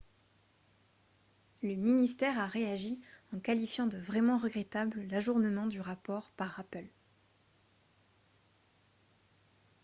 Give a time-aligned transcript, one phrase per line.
[1.61, 2.99] le ministère a réagi
[3.35, 6.87] en qualifiant de «vraiment regrettable» l'ajournement du rapport par apple